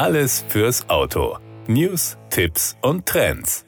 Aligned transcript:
Alles 0.00 0.42
fürs 0.48 0.88
Auto. 0.88 1.36
News, 1.66 2.16
Tipps 2.30 2.74
und 2.80 3.04
Trends. 3.04 3.66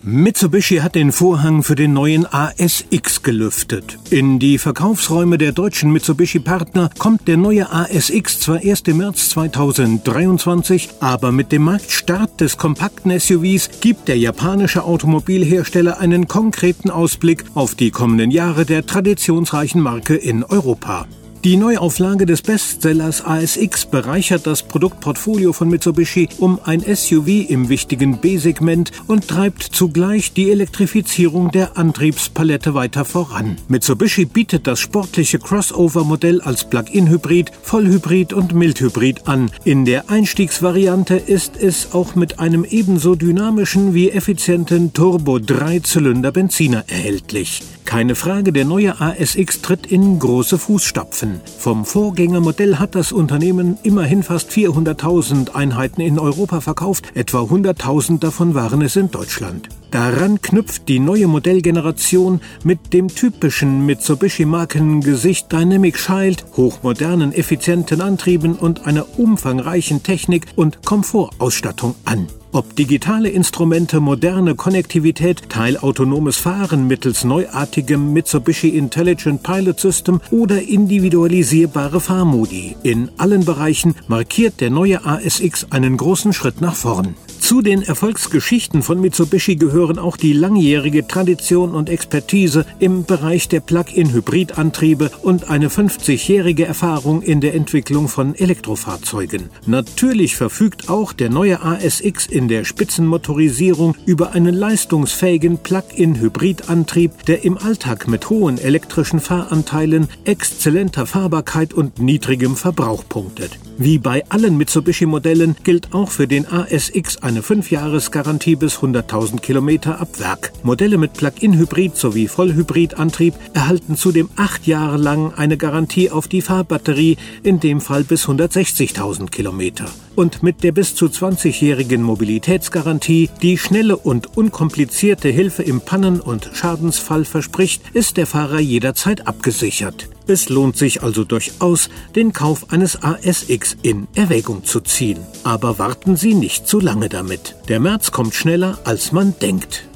Mitsubishi 0.00 0.76
hat 0.76 0.94
den 0.94 1.10
Vorhang 1.10 1.64
für 1.64 1.74
den 1.74 1.92
neuen 1.92 2.24
ASX 2.24 3.24
gelüftet. 3.24 3.98
In 4.10 4.38
die 4.38 4.58
Verkaufsräume 4.58 5.38
der 5.38 5.50
deutschen 5.50 5.90
Mitsubishi-Partner 5.92 6.90
kommt 6.98 7.26
der 7.26 7.36
neue 7.36 7.72
ASX 7.72 8.38
zwar 8.38 8.62
erst 8.62 8.86
im 8.86 8.98
März 8.98 9.30
2023, 9.30 10.88
aber 11.00 11.32
mit 11.32 11.50
dem 11.50 11.62
Marktstart 11.62 12.40
des 12.40 12.58
kompakten 12.58 13.18
SUVs 13.18 13.80
gibt 13.80 14.06
der 14.06 14.18
japanische 14.18 14.84
Automobilhersteller 14.84 15.98
einen 15.98 16.28
konkreten 16.28 16.90
Ausblick 16.90 17.44
auf 17.54 17.74
die 17.74 17.90
kommenden 17.90 18.30
Jahre 18.30 18.64
der 18.64 18.86
traditionsreichen 18.86 19.80
Marke 19.80 20.14
in 20.14 20.44
Europa. 20.44 21.08
Die 21.44 21.56
Neuauflage 21.56 22.24
des 22.24 22.40
Bestsellers 22.40 23.24
ASX 23.24 23.86
bereichert 23.86 24.46
das 24.46 24.62
Produktportfolio 24.62 25.52
von 25.52 25.68
Mitsubishi 25.68 26.28
um 26.38 26.60
ein 26.62 26.78
SUV 26.82 27.26
im 27.48 27.68
wichtigen 27.68 28.18
B-Segment 28.18 28.92
und 29.08 29.26
treibt 29.26 29.64
zugleich 29.64 30.32
die 30.32 30.52
Elektrifizierung 30.52 31.50
der 31.50 31.76
Antriebspalette 31.76 32.74
weiter 32.74 33.04
voran. 33.04 33.56
Mitsubishi 33.66 34.24
bietet 34.24 34.68
das 34.68 34.78
sportliche 34.78 35.40
Crossover-Modell 35.40 36.40
als 36.42 36.70
Plug-in-Hybrid, 36.70 37.50
Vollhybrid 37.62 38.32
und 38.32 38.54
Mildhybrid 38.54 39.26
an. 39.26 39.50
In 39.64 39.84
der 39.84 40.10
Einstiegsvariante 40.10 41.16
ist 41.16 41.56
es 41.56 41.92
auch 41.92 42.14
mit 42.14 42.38
einem 42.38 42.64
ebenso 42.64 43.16
dynamischen 43.16 43.94
wie 43.94 44.10
effizienten 44.10 44.92
Turbo-3-Zylinder-Benziner 44.92 46.84
erhältlich. 46.86 47.62
Keine 47.92 48.14
Frage, 48.14 48.54
der 48.54 48.64
neue 48.64 49.02
ASX 49.02 49.60
tritt 49.60 49.84
in 49.84 50.18
große 50.18 50.56
Fußstapfen. 50.56 51.42
Vom 51.58 51.84
Vorgängermodell 51.84 52.78
hat 52.78 52.94
das 52.94 53.12
Unternehmen 53.12 53.76
immerhin 53.82 54.22
fast 54.22 54.50
400.000 54.50 55.50
Einheiten 55.50 56.00
in 56.00 56.18
Europa 56.18 56.62
verkauft, 56.62 57.12
etwa 57.14 57.40
100.000 57.42 58.18
davon 58.18 58.54
waren 58.54 58.80
es 58.80 58.96
in 58.96 59.10
Deutschland. 59.10 59.68
Daran 59.90 60.40
knüpft 60.40 60.88
die 60.88 61.00
neue 61.00 61.26
Modellgeneration 61.26 62.40
mit 62.64 62.94
dem 62.94 63.08
typischen 63.08 63.84
Mitsubishi-Markengesicht 63.84 65.52
Dynamic 65.52 65.96
Child, 65.96 66.46
hochmodernen, 66.56 67.34
effizienten 67.34 68.00
Antrieben 68.00 68.54
und 68.54 68.86
einer 68.86 69.18
umfangreichen 69.18 70.02
Technik 70.02 70.46
und 70.56 70.82
Komfortausstattung 70.82 71.94
an. 72.06 72.26
Ob 72.54 72.76
digitale 72.76 73.30
Instrumente, 73.30 73.98
moderne 73.98 74.54
Konnektivität, 74.54 75.48
teilautonomes 75.48 76.36
Fahren 76.36 76.86
mittels 76.86 77.24
neuartigem 77.24 78.12
Mitsubishi 78.12 78.68
Intelligent 78.68 79.42
Pilot 79.42 79.80
System 79.80 80.20
oder 80.30 80.60
individualisierbare 80.60 81.98
Fahrmodi. 81.98 82.76
In 82.82 83.10
allen 83.16 83.46
Bereichen 83.46 83.94
markiert 84.06 84.60
der 84.60 84.68
neue 84.68 85.06
ASX 85.06 85.68
einen 85.70 85.96
großen 85.96 86.34
Schritt 86.34 86.60
nach 86.60 86.74
vorn. 86.74 87.14
Zu 87.52 87.60
den 87.60 87.82
Erfolgsgeschichten 87.82 88.80
von 88.80 88.98
Mitsubishi 88.98 89.56
gehören 89.56 89.98
auch 89.98 90.16
die 90.16 90.32
langjährige 90.32 91.06
Tradition 91.06 91.74
und 91.74 91.90
Expertise 91.90 92.64
im 92.78 93.04
Bereich 93.04 93.46
der 93.46 93.60
Plug-in-Hybridantriebe 93.60 95.10
und 95.20 95.50
eine 95.50 95.68
50-jährige 95.68 96.64
Erfahrung 96.64 97.20
in 97.20 97.42
der 97.42 97.52
Entwicklung 97.54 98.08
von 98.08 98.34
Elektrofahrzeugen. 98.34 99.50
Natürlich 99.66 100.34
verfügt 100.34 100.88
auch 100.88 101.12
der 101.12 101.28
neue 101.28 101.60
ASX 101.60 102.26
in 102.26 102.48
der 102.48 102.64
Spitzenmotorisierung 102.64 103.96
über 104.06 104.32
einen 104.32 104.54
leistungsfähigen 104.54 105.58
Plug-in-Hybridantrieb, 105.58 107.26
der 107.26 107.44
im 107.44 107.58
Alltag 107.58 108.08
mit 108.08 108.30
hohen 108.30 108.56
elektrischen 108.56 109.20
Fahranteilen, 109.20 110.08
exzellenter 110.24 111.04
Fahrbarkeit 111.04 111.74
und 111.74 111.98
niedrigem 111.98 112.56
Verbrauch 112.56 113.04
punktet. 113.06 113.58
Wie 113.78 113.98
bei 113.98 114.22
allen 114.28 114.56
Mitsubishi-Modellen 114.56 115.56
gilt 115.64 115.92
auch 115.92 116.10
für 116.10 116.28
den 116.28 116.46
ASX 116.46 117.16
eine 117.18 117.41
5-Jahres-Garantie 117.42 118.56
bis 118.56 118.78
100.000 118.78 119.40
Kilometer 119.40 120.00
ab 120.00 120.18
Werk. 120.18 120.52
Modelle 120.62 120.98
mit 120.98 121.12
Plug-in-Hybrid 121.12 121.96
sowie 121.96 122.28
Vollhybridantrieb 122.28 123.34
erhalten 123.52 123.96
zudem 123.96 124.30
8 124.36 124.66
Jahre 124.66 124.96
lang 124.96 125.34
eine 125.34 125.56
Garantie 125.56 126.10
auf 126.10 126.28
die 126.28 126.40
Fahrbatterie, 126.40 127.16
in 127.42 127.60
dem 127.60 127.80
Fall 127.80 128.04
bis 128.04 128.26
160.000 128.26 129.30
Kilometer. 129.30 129.86
Und 130.14 130.42
mit 130.42 130.62
der 130.62 130.72
bis 130.72 130.94
zu 130.94 131.06
20-jährigen 131.06 132.02
Mobilitätsgarantie, 132.02 133.30
die 133.42 133.58
schnelle 133.58 133.96
und 133.96 134.36
unkomplizierte 134.36 135.28
Hilfe 135.28 135.62
im 135.62 135.80
Pannen- 135.80 136.20
und 136.20 136.50
Schadensfall 136.52 137.24
verspricht, 137.24 137.82
ist 137.92 138.16
der 138.16 138.26
Fahrer 138.26 138.60
jederzeit 138.60 139.26
abgesichert. 139.26 140.08
Es 140.32 140.48
lohnt 140.48 140.78
sich 140.78 141.02
also 141.02 141.24
durchaus, 141.24 141.90
den 142.16 142.32
Kauf 142.32 142.72
eines 142.72 143.02
ASX 143.02 143.76
in 143.82 144.08
Erwägung 144.14 144.64
zu 144.64 144.80
ziehen. 144.80 145.18
Aber 145.44 145.78
warten 145.78 146.16
Sie 146.16 146.32
nicht 146.32 146.66
zu 146.66 146.80
lange 146.80 147.10
damit. 147.10 147.54
Der 147.68 147.80
März 147.80 148.12
kommt 148.12 148.32
schneller, 148.32 148.78
als 148.84 149.12
man 149.12 149.34
denkt. 149.42 149.86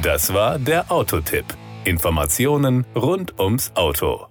Das 0.00 0.32
war 0.32 0.58
der 0.58 0.90
Autotipp. 0.90 1.44
Informationen 1.84 2.86
rund 2.96 3.38
ums 3.38 3.70
Auto. 3.74 4.26